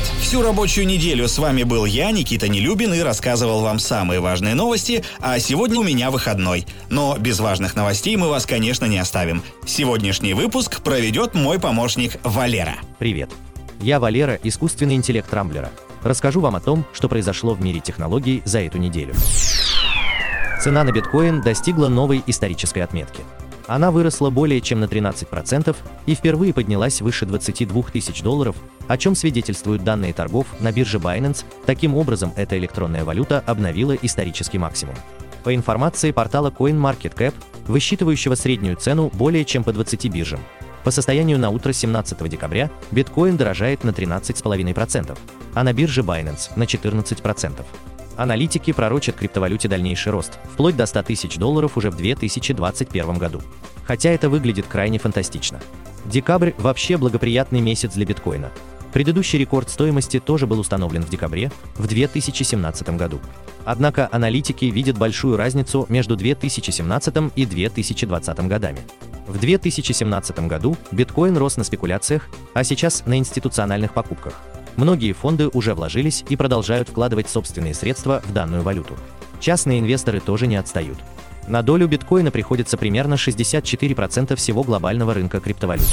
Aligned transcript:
Привет! 0.00 0.22
Всю 0.22 0.42
рабочую 0.42 0.86
неделю 0.86 1.28
с 1.28 1.38
вами 1.38 1.62
был 1.62 1.84
я, 1.84 2.10
Никита 2.10 2.48
Нелюбин, 2.48 2.94
и 2.94 3.00
рассказывал 3.00 3.60
вам 3.60 3.78
самые 3.78 4.20
важные 4.20 4.54
новости, 4.54 5.04
а 5.18 5.38
сегодня 5.38 5.78
у 5.78 5.82
меня 5.82 6.10
выходной. 6.10 6.66
Но 6.88 7.16
без 7.18 7.40
важных 7.40 7.74
новостей 7.74 8.16
мы 8.16 8.28
вас, 8.28 8.46
конечно, 8.46 8.86
не 8.86 8.98
оставим. 8.98 9.42
Сегодняшний 9.66 10.32
выпуск 10.32 10.80
проведет 10.82 11.34
мой 11.34 11.58
помощник 11.58 12.18
Валера. 12.22 12.76
Привет! 12.98 13.30
Я 13.80 14.00
Валера, 14.00 14.38
искусственный 14.42 14.94
интеллект 14.94 15.32
Рамблера. 15.32 15.70
Расскажу 16.02 16.40
вам 16.40 16.56
о 16.56 16.60
том, 16.60 16.84
что 16.92 17.08
произошло 17.08 17.54
в 17.54 17.60
мире 17.60 17.80
технологий 17.80 18.42
за 18.44 18.60
эту 18.60 18.78
неделю. 18.78 19.14
Цена 20.62 20.84
на 20.84 20.92
биткоин 20.92 21.42
достигла 21.42 21.88
новой 21.88 22.22
исторической 22.26 22.80
отметки– 22.80 23.22
она 23.70 23.92
выросла 23.92 24.30
более 24.30 24.60
чем 24.60 24.80
на 24.80 24.86
13% 24.86 25.76
и 26.06 26.14
впервые 26.16 26.52
поднялась 26.52 27.00
выше 27.00 27.24
22 27.24 27.82
тысяч 27.92 28.20
долларов, 28.20 28.56
о 28.90 28.98
чем 28.98 29.14
свидетельствуют 29.14 29.84
данные 29.84 30.12
торгов 30.12 30.48
на 30.58 30.72
бирже 30.72 30.98
Binance. 30.98 31.44
Таким 31.64 31.94
образом, 31.94 32.32
эта 32.34 32.58
электронная 32.58 33.04
валюта 33.04 33.38
обновила 33.46 33.92
исторический 33.92 34.58
максимум. 34.58 34.96
По 35.44 35.54
информации 35.54 36.10
портала 36.10 36.50
CoinMarketCap, 36.50 37.32
высчитывающего 37.68 38.34
среднюю 38.34 38.76
цену 38.76 39.08
более 39.14 39.44
чем 39.44 39.62
по 39.62 39.72
20 39.72 40.10
биржам, 40.10 40.40
по 40.82 40.90
состоянию 40.90 41.38
на 41.38 41.50
утро 41.50 41.72
17 41.72 42.28
декабря 42.28 42.68
биткоин 42.90 43.36
дорожает 43.36 43.84
на 43.84 43.90
13,5%, 43.90 45.16
а 45.54 45.62
на 45.62 45.72
бирже 45.72 46.00
Binance 46.00 46.50
на 46.56 46.64
14%. 46.64 47.64
Аналитики 48.16 48.72
пророчат 48.72 49.14
криптовалюте 49.14 49.68
дальнейший 49.68 50.10
рост, 50.10 50.40
вплоть 50.52 50.76
до 50.76 50.86
100 50.86 51.04
тысяч 51.04 51.36
долларов 51.36 51.76
уже 51.76 51.92
в 51.92 51.96
2021 51.96 53.18
году. 53.18 53.40
Хотя 53.84 54.10
это 54.10 54.28
выглядит 54.28 54.66
крайне 54.66 54.98
фантастично. 54.98 55.60
Декабрь– 56.06 56.54
вообще 56.58 56.96
благоприятный 56.96 57.60
месяц 57.60 57.92
для 57.92 58.04
биткоина. 58.04 58.50
Предыдущий 58.92 59.38
рекорд 59.38 59.70
стоимости 59.70 60.18
тоже 60.18 60.46
был 60.46 60.58
установлен 60.58 61.02
в 61.02 61.10
декабре, 61.10 61.52
в 61.76 61.86
2017 61.86 62.90
году. 62.90 63.20
Однако 63.64 64.08
аналитики 64.10 64.64
видят 64.64 64.98
большую 64.98 65.36
разницу 65.36 65.86
между 65.88 66.16
2017 66.16 67.32
и 67.36 67.46
2020 67.46 68.38
годами. 68.40 68.80
В 69.26 69.38
2017 69.38 70.40
году 70.48 70.76
биткоин 70.90 71.36
рос 71.36 71.56
на 71.56 71.64
спекуляциях, 71.64 72.28
а 72.52 72.64
сейчас 72.64 73.04
на 73.06 73.16
институциональных 73.16 73.94
покупках. 73.94 74.34
Многие 74.76 75.12
фонды 75.12 75.48
уже 75.48 75.74
вложились 75.74 76.24
и 76.28 76.36
продолжают 76.36 76.88
вкладывать 76.88 77.28
собственные 77.28 77.74
средства 77.74 78.22
в 78.24 78.32
данную 78.32 78.62
валюту. 78.62 78.96
Частные 79.38 79.78
инвесторы 79.78 80.20
тоже 80.20 80.46
не 80.46 80.56
отстают. 80.56 80.98
На 81.46 81.62
долю 81.62 81.88
биткоина 81.88 82.30
приходится 82.30 82.76
примерно 82.76 83.14
64% 83.14 84.36
всего 84.36 84.62
глобального 84.62 85.14
рынка 85.14 85.40
криптовалют. 85.40 85.86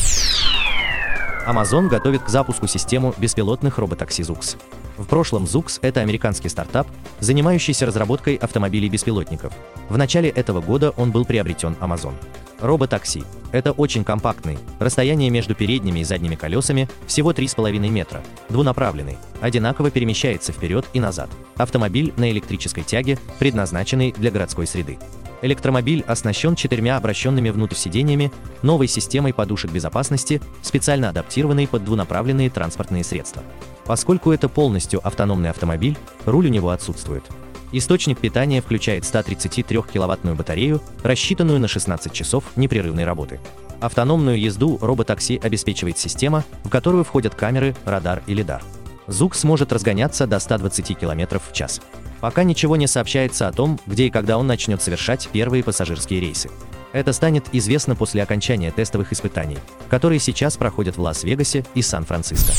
Amazon 1.48 1.88
готовит 1.88 2.24
к 2.24 2.30
запуску 2.30 2.68
систему 2.68 3.14
беспилотных 3.18 3.78
роботакси 3.78 4.22
ZUX. 4.22 4.58
В 4.98 5.06
прошлом 5.06 5.46
ZUX– 5.46 5.80
это 5.82 6.02
американский 6.02 6.50
стартап, 6.50 6.88
занимающийся 7.22 7.86
разработкой 7.86 8.36
автомобилей-беспилотников. 8.36 9.54
В 9.88 9.98
начале 9.98 10.30
этого 10.30 10.60
года 10.60 10.92
он 10.98 11.12
был 11.12 11.24
приобретен 11.24 11.78
Amazon. 11.80 12.16
Роботакси– 12.60 13.24
это 13.54 13.72
очень 13.72 14.04
компактный, 14.04 14.60
расстояние 14.80 15.30
между 15.30 15.56
передними 15.56 16.02
и 16.02 16.04
задними 16.04 16.36
колесами 16.36 16.90
всего 17.06 17.32
3,5 17.32 17.80
метра, 17.90 18.22
двунаправленный, 18.50 19.18
одинаково 19.40 19.90
перемещается 19.90 20.52
вперед 20.52 20.86
и 20.92 21.00
назад. 21.00 21.30
Автомобиль 21.56 22.14
на 22.18 22.30
электрической 22.30 22.84
тяге, 22.84 23.18
предназначенный 23.40 24.12
для 24.12 24.32
городской 24.32 24.68
среды. 24.68 25.00
Электромобиль 25.42 26.04
оснащен 26.08 26.56
четырьмя 26.56 26.98
обращенными 26.98 27.50
внутрь 27.50 27.76
сидениями, 27.76 28.32
новой 28.64 28.88
системой 28.88 29.34
подушек 29.34 29.72
безопасности, 29.72 30.42
специально 30.62 31.10
адаптированной 31.10 31.68
под 31.68 31.84
двунаправленные 31.84 32.50
транспортные 32.50 33.04
средства. 33.04 33.44
Поскольку 33.86 34.32
это 34.32 34.50
полностью 34.50 35.06
автономный 35.06 35.50
автомобиль, 35.50 35.98
руль 36.26 36.48
у 36.48 36.50
него 36.50 36.72
отсутствует. 36.72 37.24
Источник 37.72 38.18
питания 38.18 38.62
включает 38.62 39.04
133-киловаттную 39.04 40.36
батарею, 40.36 40.82
рассчитанную 41.04 41.60
на 41.60 41.68
16 41.68 42.12
часов 42.14 42.46
непрерывной 42.56 43.06
работы. 43.06 43.40
Автономную 43.80 44.40
езду 44.40 44.80
роботакси 44.82 45.40
обеспечивает 45.42 45.98
система, 45.98 46.44
в 46.64 46.70
которую 46.70 47.04
входят 47.04 47.36
камеры, 47.36 47.76
радар 47.86 48.24
и 48.26 48.34
лидар. 48.34 48.64
ЗУК 49.08 49.36
сможет 49.36 49.72
разгоняться 49.72 50.26
до 50.28 50.40
120 50.40 50.98
км 50.98 51.40
в 51.40 51.54
час. 51.54 51.82
Пока 52.22 52.44
ничего 52.44 52.76
не 52.76 52.88
сообщается 52.88 53.48
о 53.48 53.52
том, 53.52 53.80
где 53.86 54.08
и 54.08 54.10
когда 54.10 54.38
он 54.38 54.48
начнет 54.48 54.82
совершать 54.82 55.30
первые 55.32 55.64
пассажирские 55.64 56.20
рейсы. 56.20 56.50
Это 56.94 57.14
станет 57.14 57.46
известно 57.52 57.96
после 57.96 58.24
окончания 58.24 58.72
тестовых 58.72 59.14
испытаний, 59.14 59.58
которые 59.90 60.20
сейчас 60.20 60.58
проходят 60.58 60.98
в 60.98 61.02
Лас-Вегасе 61.02 61.66
и 61.76 61.82
Сан-Франциско. 61.82 62.54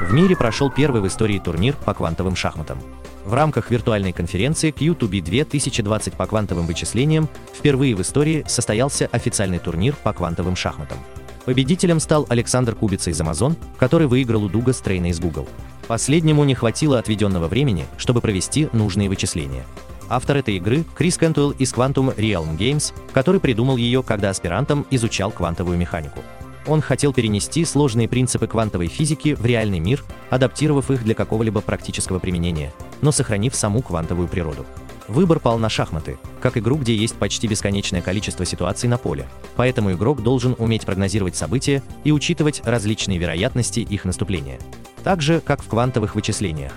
В 0.00 0.12
мире 0.12 0.36
прошел 0.36 0.70
первый 0.70 1.00
в 1.00 1.06
истории 1.06 1.38
турнир 1.38 1.74
по 1.84 1.94
квантовым 1.94 2.36
шахматам. 2.36 2.78
В 3.24 3.34
рамках 3.34 3.70
виртуальной 3.70 4.12
конференции 4.12 4.72
Q2B 4.72 5.20
2020 5.20 6.14
по 6.14 6.26
квантовым 6.26 6.66
вычислениям 6.66 7.28
впервые 7.52 7.96
в 7.96 8.02
истории 8.02 8.44
состоялся 8.46 9.08
официальный 9.10 9.58
турнир 9.58 9.96
по 10.04 10.12
квантовым 10.12 10.54
шахматам. 10.54 10.98
Победителем 11.46 12.00
стал 12.00 12.26
Александр 12.28 12.74
Кубица 12.74 13.10
из 13.10 13.20
Amazon, 13.20 13.56
который 13.78 14.08
выиграл 14.08 14.42
у 14.42 14.48
Дуга 14.48 14.72
Стрейна 14.72 15.10
из 15.10 15.20
Google. 15.20 15.48
Последнему 15.86 16.42
не 16.42 16.56
хватило 16.56 16.98
отведенного 16.98 17.46
времени, 17.46 17.86
чтобы 17.98 18.20
провести 18.20 18.68
нужные 18.72 19.08
вычисления. 19.08 19.64
Автор 20.08 20.38
этой 20.38 20.56
игры– 20.56 20.84
Крис 20.96 21.16
Кентуэлл 21.16 21.52
из 21.52 21.72
Quantum 21.72 22.12
Realm 22.16 22.58
Games, 22.58 22.92
который 23.12 23.40
придумал 23.40 23.76
ее, 23.76 24.02
когда 24.02 24.30
аспирантом 24.30 24.86
изучал 24.90 25.30
квантовую 25.30 25.78
механику. 25.78 26.18
Он 26.66 26.80
хотел 26.80 27.12
перенести 27.12 27.64
сложные 27.64 28.08
принципы 28.08 28.48
квантовой 28.48 28.88
физики 28.88 29.34
в 29.34 29.46
реальный 29.46 29.78
мир, 29.78 30.02
адаптировав 30.30 30.90
их 30.90 31.04
для 31.04 31.14
какого-либо 31.14 31.60
практического 31.60 32.18
применения, 32.18 32.72
но 33.02 33.12
сохранив 33.12 33.54
саму 33.54 33.82
квантовую 33.82 34.26
природу. 34.26 34.66
Выбор 35.08 35.38
пал 35.38 35.58
на 35.58 35.68
шахматы, 35.68 36.18
как 36.40 36.56
игру, 36.56 36.76
где 36.76 36.94
есть 36.94 37.14
почти 37.14 37.46
бесконечное 37.46 38.02
количество 38.02 38.44
ситуаций 38.44 38.88
на 38.88 38.98
поле, 38.98 39.28
поэтому 39.54 39.92
игрок 39.92 40.22
должен 40.22 40.56
уметь 40.58 40.84
прогнозировать 40.84 41.36
события 41.36 41.82
и 42.02 42.10
учитывать 42.10 42.62
различные 42.64 43.18
вероятности 43.18 43.80
их 43.80 44.04
наступления. 44.04 44.58
Так 45.04 45.22
же, 45.22 45.40
как 45.40 45.62
в 45.62 45.68
квантовых 45.68 46.16
вычислениях. 46.16 46.72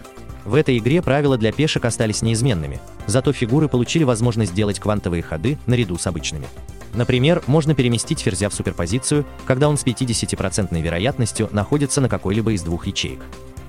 В 0.45 0.53
этой 0.53 0.77
игре 0.77 1.01
правила 1.01 1.37
для 1.37 1.51
пешек 1.51 1.85
остались 1.85 2.21
неизменными, 2.21 2.79
зато 3.07 3.33
фигуры 3.33 3.67
получили 3.67 4.03
возможность 4.03 4.53
делать 4.53 4.79
квантовые 4.79 5.23
ходы 5.23 5.57
наряду 5.65 5.97
с 5.97 6.05
обычными. 6.05 6.47
Например, 6.93 7.43
можно 7.47 7.75
переместить 7.75 8.19
ферзя 8.19 8.49
в 8.49 8.53
суперпозицию, 8.53 9.25
когда 9.45 9.69
он 9.69 9.77
с 9.77 9.85
50% 9.85 10.79
вероятностью 10.81 11.49
находится 11.51 12.01
на 12.01 12.09
какой-либо 12.09 12.53
из 12.53 12.61
двух 12.63 12.87
ячеек. 12.87 13.19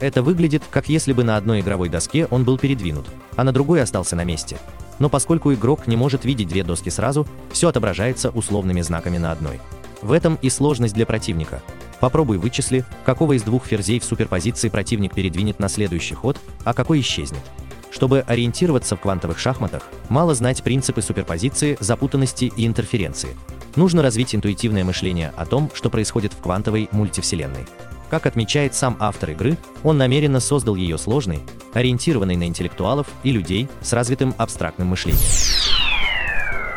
Это 0.01 0.23
выглядит, 0.23 0.63
как 0.71 0.89
если 0.89 1.13
бы 1.13 1.25
на 1.25 1.37
одной 1.37 1.61
игровой 1.61 1.91
доске 1.91 2.27
он 2.31 2.45
был 2.45 2.57
передвинут, 2.59 3.07
а 3.37 3.45
на 3.45 3.53
другой 3.53 3.83
остался 3.83 4.17
на 4.17 4.25
месте. 4.25 4.57
Но 4.99 5.11
поскольку 5.11 5.53
игрок 5.53 5.87
не 5.87 5.97
может 5.97 6.25
видеть 6.25 6.49
две 6.49 6.65
доски 6.65 6.89
сразу, 6.89 7.27
все 7.53 7.69
отображается 7.69 8.31
условными 8.31 8.81
знаками 8.81 9.19
на 9.19 9.33
одной. 9.33 9.61
В 10.01 10.13
этом 10.13 10.39
и 10.41 10.49
сложность 10.49 10.95
для 10.95 11.05
противника. 11.05 11.63
Попробуй 12.01 12.39
вычисли, 12.39 12.87
какого 13.05 13.35
из 13.35 13.43
двух 13.43 13.67
ферзей 13.67 14.01
в 14.01 14.05
суперпозиции 14.05 14.71
противник 14.71 15.15
передвинет 15.15 15.59
на 15.59 15.69
следующий 15.69 16.15
ход, 16.15 16.39
а 16.65 16.73
какой 16.73 17.01
исчезнет. 17.01 17.43
Чтобы 17.91 18.21
ориентироваться 18.21 18.97
в 18.97 19.01
квантовых 19.01 19.39
шахматах, 19.39 19.89
мало 20.09 20.35
знать 20.35 20.63
принципы 20.63 21.03
суперпозиции, 21.03 21.77
запутанности 21.81 22.53
и 22.57 22.67
интерференции. 22.67 23.37
Нужно 23.77 24.03
развить 24.03 24.35
интуитивное 24.35 24.85
мышление 24.85 25.33
о 25.37 25.47
том, 25.47 25.71
что 25.75 25.91
происходит 25.91 26.33
в 26.33 26.39
квантовой 26.39 26.89
мультивселенной. 26.93 27.67
Как 28.11 28.27
отмечает 28.27 28.75
сам 28.75 28.97
автор 28.99 29.31
игры, 29.31 29.57
он 29.85 29.97
намеренно 29.97 30.41
создал 30.41 30.75
ее 30.75 30.99
сложной, 30.99 31.41
ориентированной 31.75 32.37
на 32.37 32.45
интеллектуалов 32.45 33.07
и 33.23 33.31
людей 33.31 33.69
с 33.83 33.93
развитым 33.93 34.35
абстрактным 34.37 34.89
мышлением. 34.89 35.23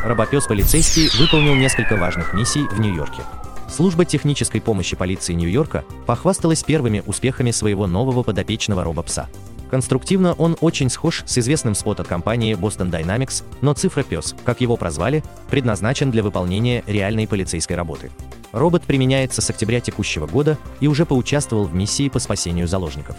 Робопес 0.04 0.46
полицейский 0.46 1.10
выполнил 1.18 1.56
несколько 1.56 1.96
важных 1.96 2.34
миссий 2.34 2.68
в 2.68 2.80
Нью-Йорке. 2.80 3.24
Служба 3.70 4.06
технической 4.06 4.62
помощи 4.62 4.96
полиции 4.96 5.34
Нью-Йорка 5.34 5.84
похвасталась 6.06 6.62
первыми 6.62 7.02
успехами 7.06 7.50
своего 7.50 7.88
нового 7.88 8.22
подопечного 8.22 8.84
робопса. 8.84 9.30
Конструктивно 9.74 10.34
он 10.34 10.56
очень 10.62 10.88
схож 10.88 11.24
с 11.26 11.40
известным 11.40 11.74
спот 11.74 12.00
от 12.00 12.08
компании 12.08 12.56
Boston 12.56 12.92
Dynamics, 12.92 13.44
но 13.62 13.74
цифра 13.74 14.04
пес, 14.04 14.36
как 14.46 14.62
его 14.62 14.78
прозвали, 14.78 15.24
предназначен 15.50 16.12
для 16.12 16.22
выполнения 16.22 16.84
реальной 16.86 17.28
полицейской 17.28 17.76
работы. 17.76 18.12
Робот 18.52 18.84
применяется 18.84 19.42
с 19.42 19.50
октября 19.50 19.80
текущего 19.80 20.28
года 20.28 20.60
и 20.80 20.88
уже 20.88 21.08
поучаствовал 21.08 21.64
в 21.66 21.74
миссии 21.74 22.08
по 22.08 22.20
спасению 22.20 22.68
заложников. 22.68 23.16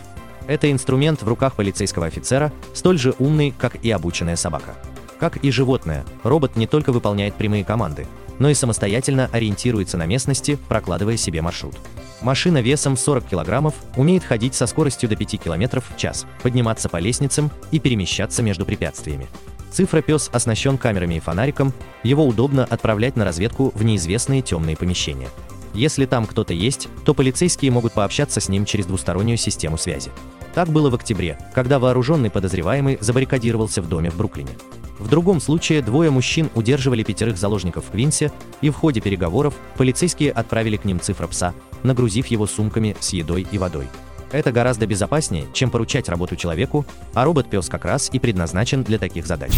Это 0.46 0.70
инструмент 0.70 1.22
в 1.22 1.26
руках 1.26 1.56
полицейского 1.56 2.06
офицера, 2.06 2.52
столь 2.72 3.00
же 3.00 3.16
умный, 3.18 3.52
как 3.58 3.84
и 3.84 3.90
обученная 3.90 4.36
собака. 4.36 4.76
Как 5.18 5.38
и 5.38 5.50
животное, 5.50 6.04
робот 6.22 6.54
не 6.54 6.68
только 6.68 6.92
выполняет 6.92 7.34
прямые 7.34 7.64
команды, 7.64 8.06
но 8.38 8.50
и 8.50 8.54
самостоятельно 8.54 9.28
ориентируется 9.32 9.96
на 9.96 10.06
местности, 10.06 10.58
прокладывая 10.68 11.16
себе 11.16 11.42
маршрут. 11.42 11.74
Машина 12.22 12.62
весом 12.62 12.96
40 12.96 13.26
килограммов 13.26 13.74
умеет 13.96 14.24
ходить 14.24 14.54
со 14.54 14.66
скоростью 14.66 15.08
до 15.08 15.16
5 15.16 15.42
км 15.42 15.80
в 15.80 15.96
час, 15.96 16.26
подниматься 16.42 16.88
по 16.88 16.98
лестницам 16.98 17.50
и 17.70 17.78
перемещаться 17.78 18.42
между 18.42 18.64
препятствиями. 18.64 19.28
Цифра 19.70 20.02
пес 20.02 20.30
оснащен 20.32 20.78
камерами 20.78 21.16
и 21.16 21.20
фонариком, 21.20 21.72
его 22.02 22.24
удобно 22.24 22.64
отправлять 22.64 23.16
на 23.16 23.24
разведку 23.24 23.72
в 23.74 23.82
неизвестные 23.84 24.40
темные 24.40 24.76
помещения. 24.76 25.28
Если 25.74 26.06
там 26.06 26.26
кто-то 26.26 26.54
есть, 26.54 26.88
то 27.04 27.12
полицейские 27.12 27.72
могут 27.72 27.92
пообщаться 27.92 28.40
с 28.40 28.48
ним 28.48 28.64
через 28.64 28.86
двустороннюю 28.86 29.36
систему 29.36 29.76
связи. 29.76 30.12
Так 30.54 30.68
было 30.68 30.88
в 30.88 30.94
октябре, 30.94 31.36
когда 31.52 31.80
вооруженный 31.80 32.30
подозреваемый 32.30 32.98
забаррикадировался 33.00 33.82
в 33.82 33.88
доме 33.88 34.10
в 34.10 34.16
Бруклине. 34.16 34.52
В 34.98 35.08
другом 35.08 35.40
случае 35.40 35.82
двое 35.82 36.10
мужчин 36.10 36.50
удерживали 36.54 37.02
пятерых 37.02 37.36
заложников 37.36 37.86
в 37.86 37.90
Квинсе, 37.90 38.30
и 38.60 38.70
в 38.70 38.74
ходе 38.74 39.00
переговоров 39.00 39.54
полицейские 39.76 40.30
отправили 40.30 40.76
к 40.76 40.84
ним 40.84 41.00
цифра 41.00 41.26
пса, 41.26 41.52
нагрузив 41.82 42.26
его 42.28 42.46
сумками 42.46 42.96
с 43.00 43.12
едой 43.12 43.46
и 43.50 43.58
водой. 43.58 43.88
Это 44.30 44.50
гораздо 44.52 44.86
безопаснее, 44.86 45.46
чем 45.52 45.70
поручать 45.70 46.08
работу 46.08 46.36
человеку, 46.36 46.84
а 47.12 47.24
робот-пес 47.24 47.68
как 47.68 47.84
раз 47.84 48.10
и 48.12 48.18
предназначен 48.18 48.82
для 48.82 48.98
таких 48.98 49.26
задач. 49.26 49.52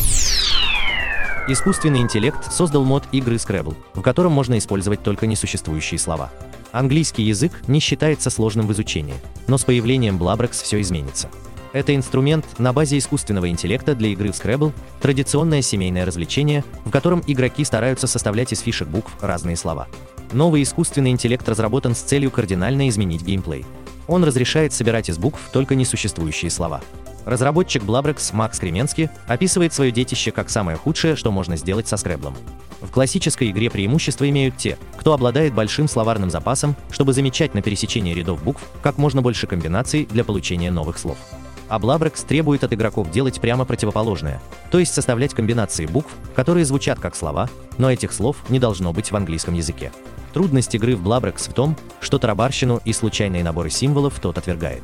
Искусственный 1.48 2.00
интеллект 2.00 2.52
создал 2.52 2.84
мод 2.84 3.04
игры 3.12 3.36
Scrabble, 3.36 3.76
в 3.94 4.02
котором 4.02 4.32
можно 4.32 4.58
использовать 4.58 5.02
только 5.02 5.26
несуществующие 5.26 5.98
слова. 5.98 6.32
Английский 6.72 7.22
язык 7.22 7.52
не 7.68 7.78
считается 7.78 8.30
сложным 8.30 8.66
в 8.66 8.72
изучении, 8.72 9.14
но 9.46 9.56
с 9.56 9.64
появлением 9.64 10.18
Blabrex 10.18 10.62
все 10.62 10.80
изменится. 10.80 11.30
Это 11.76 11.94
инструмент 11.94 12.58
на 12.58 12.72
базе 12.72 12.96
искусственного 12.96 13.50
интеллекта 13.50 13.94
для 13.94 14.08
игры 14.08 14.32
в 14.32 14.34
Scrabble, 14.34 14.72
традиционное 15.02 15.60
семейное 15.60 16.06
развлечение, 16.06 16.64
в 16.86 16.90
котором 16.90 17.22
игроки 17.26 17.66
стараются 17.66 18.06
составлять 18.06 18.50
из 18.50 18.60
фишек 18.60 18.88
букв 18.88 19.12
разные 19.20 19.56
слова. 19.56 19.86
Новый 20.32 20.62
искусственный 20.62 21.10
интеллект 21.10 21.46
разработан 21.46 21.94
с 21.94 21.98
целью 21.98 22.30
кардинально 22.30 22.88
изменить 22.88 23.20
геймплей. 23.20 23.66
Он 24.08 24.24
разрешает 24.24 24.72
собирать 24.72 25.10
из 25.10 25.18
букв 25.18 25.38
только 25.52 25.74
несуществующие 25.74 26.50
слова. 26.50 26.80
Разработчик 27.26 27.82
Blabrex 27.82 28.34
Макс 28.34 28.58
Кременский 28.58 29.10
описывает 29.26 29.74
свое 29.74 29.92
детище 29.92 30.30
как 30.30 30.48
самое 30.48 30.78
худшее, 30.78 31.14
что 31.14 31.30
можно 31.30 31.58
сделать 31.58 31.88
со 31.88 31.98
скреблом. 31.98 32.34
В 32.80 32.90
классической 32.90 33.50
игре 33.50 33.68
преимущество 33.68 34.26
имеют 34.30 34.56
те, 34.56 34.78
кто 34.96 35.12
обладает 35.12 35.52
большим 35.52 35.88
словарным 35.88 36.30
запасом, 36.30 36.74
чтобы 36.90 37.12
замечать 37.12 37.52
на 37.52 37.60
пересечении 37.60 38.14
рядов 38.14 38.42
букв 38.42 38.62
как 38.80 38.96
можно 38.96 39.20
больше 39.20 39.46
комбинаций 39.46 40.08
для 40.10 40.24
получения 40.24 40.70
новых 40.70 40.96
слов. 40.96 41.18
А 41.68 41.78
Blabrex 41.78 42.26
требует 42.26 42.64
от 42.64 42.72
игроков 42.72 43.10
делать 43.10 43.40
прямо 43.40 43.64
противоположное, 43.64 44.40
то 44.70 44.78
есть 44.78 44.94
составлять 44.94 45.34
комбинации 45.34 45.86
букв, 45.86 46.12
которые 46.34 46.64
звучат 46.64 47.00
как 47.00 47.16
слова, 47.16 47.48
но 47.78 47.90
этих 47.90 48.12
слов 48.12 48.36
не 48.48 48.58
должно 48.58 48.92
быть 48.92 49.10
в 49.10 49.16
английском 49.16 49.54
языке. 49.54 49.92
Трудность 50.32 50.74
игры 50.74 50.96
в 50.96 51.06
Blabrex 51.06 51.50
в 51.50 51.54
том, 51.54 51.76
что 52.00 52.18
тарабарщину 52.18 52.80
и 52.84 52.92
случайные 52.92 53.42
наборы 53.42 53.70
символов 53.70 54.20
тот 54.20 54.38
отвергает. 54.38 54.82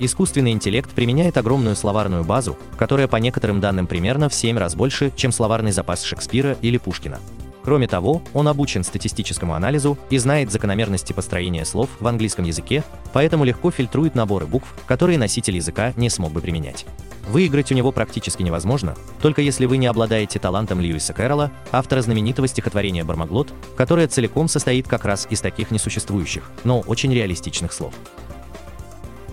Искусственный 0.00 0.50
интеллект 0.50 0.90
применяет 0.90 1.36
огромную 1.36 1.76
словарную 1.76 2.24
базу, 2.24 2.58
которая 2.76 3.06
по 3.06 3.16
некоторым 3.16 3.60
данным 3.60 3.86
примерно 3.86 4.28
в 4.28 4.34
7 4.34 4.58
раз 4.58 4.74
больше, 4.74 5.12
чем 5.14 5.30
словарный 5.30 5.72
запас 5.72 6.02
Шекспира 6.02 6.56
или 6.62 6.78
Пушкина. 6.78 7.20
Кроме 7.64 7.88
того, 7.88 8.22
он 8.34 8.46
обучен 8.46 8.84
статистическому 8.84 9.54
анализу 9.54 9.96
и 10.10 10.18
знает 10.18 10.52
закономерности 10.52 11.14
построения 11.14 11.64
слов 11.64 11.88
в 11.98 12.06
английском 12.06 12.44
языке, 12.44 12.84
поэтому 13.14 13.44
легко 13.44 13.70
фильтрует 13.70 14.14
наборы 14.14 14.46
букв, 14.46 14.68
которые 14.86 15.16
носитель 15.18 15.56
языка 15.56 15.94
не 15.96 16.10
смог 16.10 16.32
бы 16.32 16.42
применять. 16.42 16.84
Выиграть 17.26 17.72
у 17.72 17.74
него 17.74 17.90
практически 17.90 18.42
невозможно, 18.42 18.94
только 19.22 19.40
если 19.40 19.64
вы 19.64 19.78
не 19.78 19.86
обладаете 19.86 20.38
талантом 20.38 20.78
Льюиса 20.78 21.14
Кэрролла, 21.14 21.50
автора 21.72 22.02
знаменитого 22.02 22.48
стихотворения 22.48 23.02
«Бармаглот», 23.02 23.50
которое 23.76 24.08
целиком 24.08 24.46
состоит 24.46 24.86
как 24.86 25.06
раз 25.06 25.26
из 25.30 25.40
таких 25.40 25.70
несуществующих, 25.70 26.50
но 26.64 26.80
очень 26.80 27.14
реалистичных 27.14 27.72
слов. 27.72 27.94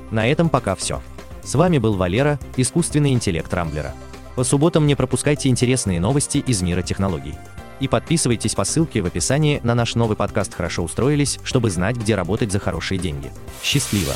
На 0.09 0.25
этом 0.25 0.47
пока 0.47 0.75
все. 0.75 1.01
С 1.43 1.55
вами 1.55 1.79
был 1.79 1.95
Валера, 1.97 2.39
искусственный 2.55 3.11
интеллект 3.11 3.53
Рамблера. 3.53 3.93
По 4.37 4.45
субботам 4.45 4.87
не 4.87 4.95
пропускайте 4.95 5.49
интересные 5.49 5.99
новости 5.99 6.37
из 6.37 6.61
мира 6.61 6.81
технологий. 6.81 7.35
И 7.81 7.87
подписывайтесь 7.87 8.53
по 8.53 8.63
ссылке 8.63 9.01
в 9.01 9.07
описании 9.07 9.59
на 9.63 9.73
наш 9.73 9.95
новый 9.95 10.15
подкаст 10.15 10.53
«Хорошо 10.53 10.83
устроились», 10.83 11.39
чтобы 11.43 11.71
знать, 11.71 11.97
где 11.97 12.15
работать 12.15 12.51
за 12.51 12.59
хорошие 12.59 12.99
деньги. 12.99 13.31
Счастливо! 13.63 14.13